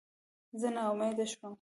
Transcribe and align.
زه 0.59 0.67
ناامیده 0.75 1.25
شوم. 1.31 1.49